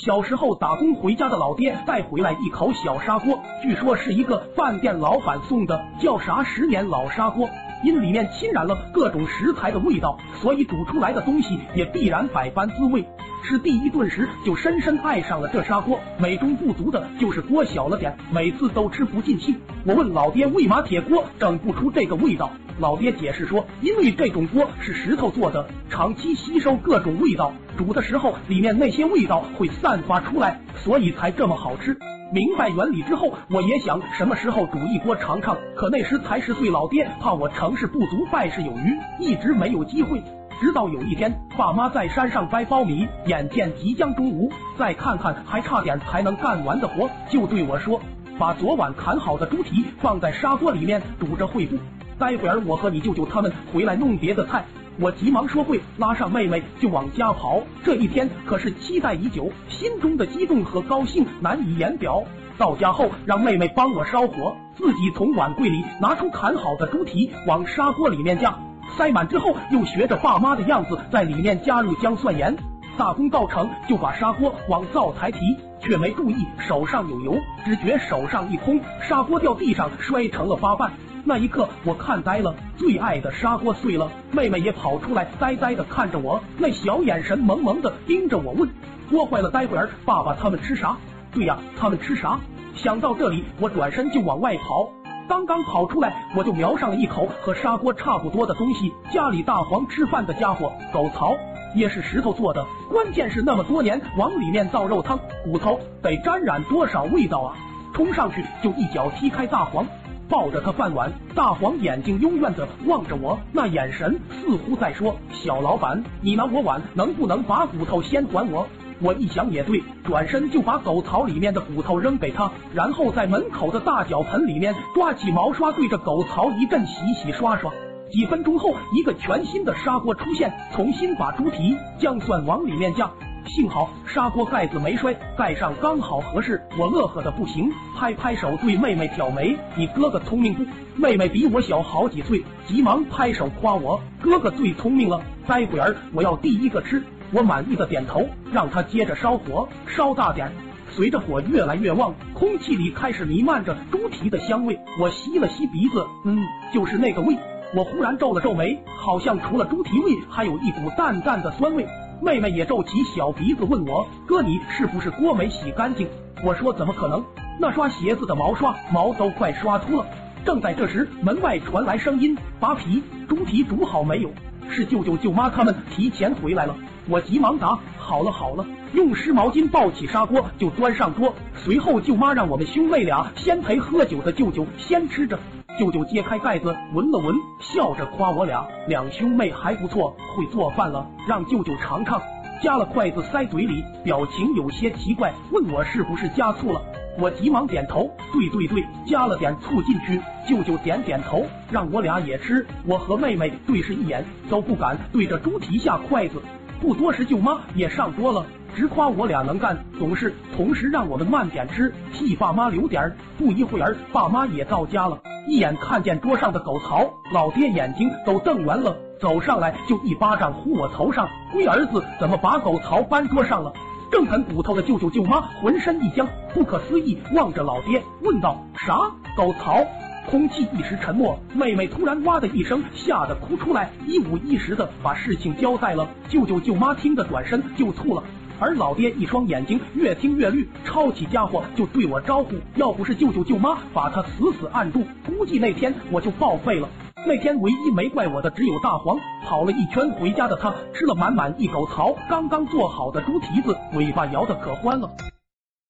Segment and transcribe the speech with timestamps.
[0.00, 7.50] 小时候打工回家的老爹带回来一口小砂锅，据说是一个饭店老板送的，叫啥十年老砂锅。
[7.84, 13.04] 因里面浸染了各种食材的味道，所以煮出来的东西也必然百般滋味。
[13.44, 19.60] 吃第一顿时就深深爱上了这砂锅，美中不足的就是锅小了点，每次都吃不尽兴。
[19.84, 22.50] 我问老爹为嘛铁锅整不出这个味道，
[22.80, 31.94] 老爹解释说，因为这种锅是石头做的，长期吸收各种味道，煮的时候里面那些味道会散发出来，所以才这么好吃。
[32.32, 40.22] 明白原理之后，我也想什么时候煮一锅尝尝，可那时才十岁，老爹怕我成事不足败事有余，一直没有机会。
[40.58, 48.00] 直到有一天，爸妈在山上掰苞米，眼见即将中午，再看看还差点才能干完的活，就对我说
[48.38, 51.76] ：“把昨晚砍好的猪蹄放在砂锅里面煮着会不？
[52.20, 54.64] 待会儿我和你舅舅他们回来弄别的菜。”
[55.00, 57.62] 我急忙说会，拉上妹妹就往家跑。
[57.82, 62.22] 这一天可是期待已久，心中的激动和高兴难以言表。
[62.58, 68.54] 到家后，让妹妹帮我烧火，自己从碗柜里拿出砍好的猪蹄，往砂锅里面加。
[68.98, 72.54] 塞满之后，又学着爸妈的样子，在里面加入姜蒜盐。
[72.98, 75.38] 大功告成，就把砂锅往灶台提，
[75.80, 80.92] 却没注意手上有油，只觉手上一空，砂锅掉地上，摔成了八瓣。
[81.24, 84.10] 那一刻，我看呆了，最爱的砂锅碎了。
[84.30, 88.68] 妹妹也跑出来，呆呆的看着我，那小眼神萌萌的盯着我问：
[89.10, 90.96] 锅坏了，待会儿爸爸他们吃啥？
[91.32, 92.38] 对呀，他们吃啥？
[92.74, 94.88] 想到这里，我转身就往外跑。
[95.28, 98.92] 刚刚跑出来，我就瞄上了一口和砂锅差不多的东西。
[99.12, 101.36] 家里大黄吃饭的家伙，狗槽
[101.74, 107.56] 也是石头做的，关键是那么多年往里面倒肉汤，骨头得沾染多少味道啊！
[107.92, 109.86] 冲上去就一脚踢开大黄，
[110.28, 111.12] 抱着他饭碗。
[111.34, 118.66] 大黄眼睛幽怨的望着我，那眼神似乎在说：“小老板，你拿我碗，能不能把骨头先还我？”
[119.02, 127.72] 我一想也对，转身就把狗槽里面的骨头扔给他，然后在门口的大脚盆里面抓起毛刷，对着狗槽一阵洗洗刷刷。
[128.10, 133.08] 几分钟后，一个全新的砂锅出现，重新把猪蹄、姜蒜往里面加。
[133.46, 136.60] 幸好砂锅盖子没摔，盖上刚好合适。
[136.76, 140.64] 我乐呵的不行，拍拍手对妹妹挑眉：“你哥哥聪明不？”
[141.00, 150.50] 妹妹比我小好几岁，急忙拍手夸我：“哥哥最聪明了，待会儿我要第一个吃。”我满意的点头，让他接着烧火，烧大点。
[150.90, 154.80] 随着火越来越旺，空气里开始弥漫着猪蹄的香味。
[154.98, 156.44] 我吸了吸鼻子，嗯，
[156.74, 157.36] 就是那个味。
[157.72, 161.86] 我忽然皱了皱眉，好像除了猪蹄味，还有一股淡淡的酸味。
[162.20, 166.08] 妹妹也皱起小鼻子，问我哥，你是不是锅没洗干净？
[166.44, 167.24] 我说怎么可能？
[167.60, 170.04] 那刷鞋子的毛刷毛都快刷秃了。
[170.44, 174.30] 正在这时，门外传来声音：扒皮，猪蹄煮好没有？
[174.68, 176.74] 是舅舅舅妈他们提前回来了。
[177.08, 181.32] 我急忙答：“好了好了。”用湿毛巾抱起砂锅就端上桌。
[181.54, 185.38] 随后舅妈让我们兄妹俩先陪喝酒的舅舅先吃着。
[185.80, 192.20] 舅舅揭开盖子闻了闻，笑着夸我俩两兄妹还不错，会做饭了，让舅舅尝尝。
[192.62, 196.82] 夹了筷子塞嘴里，表情有些奇怪，问我是不是加醋了。
[197.18, 200.20] 我急忙点头，对对对，加了点醋进去。
[200.46, 202.66] 舅舅点点头，让我俩也吃。
[202.86, 206.42] 我和妹妹对视一眼，都不敢对着猪蹄下筷子。
[206.78, 208.44] 不多时，舅妈也上桌了，
[208.76, 213.16] 直夸我俩能干懂事，同时让我们慢点吃，替爸妈留点儿。
[213.38, 223.72] 不一会儿，爸妈也到家了，一眼看见桌上的狗槽，老爹眼睛都瞪圆了，走上来就一巴掌呼我头上：“龟儿子，怎么把狗槽搬桌上了？”
[224.12, 229.84] 正啃骨头的舅舅舅妈浑身一僵，不可思议望着老爹问道：“啥狗槽？”
[230.30, 236.08] 空气一时沉默，妹妹突然哇的一声，吓得哭出来，一五一十的把事情交代了。
[236.28, 238.22] 舅舅舅妈听得转身就吐了，
[238.60, 242.56] 而老爹一双眼睛越听越绿，抄起家伙就对我招呼。
[242.76, 246.88] 要不是舅舅舅妈把他死死按住，估计那天我就报废了。
[247.26, 255.10] 那天唯一没怪我的只有大黄，跑了一圈回家的他吃了满满一狗槽刚刚做好的猪蹄子，尾巴摇得可欢了。